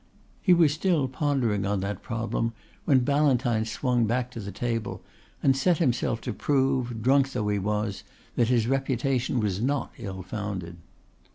He 0.41 0.51
was 0.51 0.73
still 0.73 1.07
pondering 1.07 1.63
on 1.63 1.79
that 1.81 2.01
problem 2.01 2.53
when 2.85 3.03
Ballantyne 3.03 3.65
swung 3.65 4.07
back 4.07 4.31
to 4.31 4.39
the 4.39 4.51
table 4.51 5.03
and 5.43 5.55
set 5.55 5.77
himself 5.77 6.21
to 6.21 6.33
prove, 6.33 7.03
drunk 7.03 7.33
though 7.33 7.49
he 7.49 7.59
was, 7.59 8.03
that 8.35 8.47
his 8.47 8.65
reputation 8.65 9.39
was 9.39 9.61
not 9.61 9.91
ill 9.99 10.23
founded. 10.23 10.77